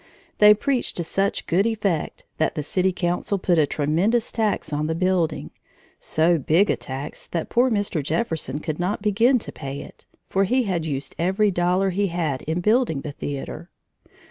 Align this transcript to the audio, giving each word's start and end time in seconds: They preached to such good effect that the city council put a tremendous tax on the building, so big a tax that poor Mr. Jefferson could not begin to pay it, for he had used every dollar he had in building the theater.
They 0.39 0.55
preached 0.55 0.97
to 0.97 1.03
such 1.03 1.45
good 1.45 1.67
effect 1.67 2.25
that 2.39 2.55
the 2.55 2.63
city 2.63 2.91
council 2.91 3.37
put 3.37 3.59
a 3.59 3.67
tremendous 3.67 4.31
tax 4.31 4.73
on 4.73 4.87
the 4.87 4.95
building, 4.95 5.51
so 5.99 6.39
big 6.39 6.71
a 6.71 6.75
tax 6.75 7.27
that 7.27 7.49
poor 7.49 7.69
Mr. 7.69 8.01
Jefferson 8.01 8.57
could 8.61 8.79
not 8.79 9.03
begin 9.03 9.37
to 9.37 9.51
pay 9.51 9.79
it, 9.81 10.07
for 10.27 10.45
he 10.45 10.63
had 10.63 10.87
used 10.87 11.13
every 11.19 11.51
dollar 11.51 11.91
he 11.91 12.07
had 12.07 12.41
in 12.47 12.61
building 12.61 13.01
the 13.01 13.11
theater. 13.11 13.69